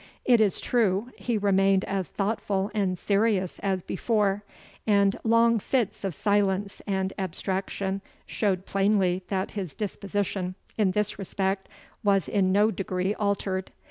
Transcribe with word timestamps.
It 0.25 0.41
is 0.41 0.59
true 0.59 1.11
he 1.15 1.37
remained 1.37 1.83
as 1.85 2.07
thoughtful 2.07 2.71
and 2.73 2.97
serious 2.97 3.59
as 3.59 3.83
before; 3.83 4.43
and 4.87 5.15
long 5.23 5.59
fits 5.59 6.03
of 6.03 6.15
silence 6.15 6.81
and 6.87 7.13
abstraction 7.19 8.01
showed 8.25 8.65
plainly 8.65 9.21
that 9.27 9.51
his 9.51 9.75
disposition, 9.75 10.55
in 10.75 10.93
this 10.93 11.19
respect, 11.19 11.69
was 12.03 12.27
in 12.27 12.51
no 12.51 12.71
degree 12.71 13.13
altered. 13.13 13.69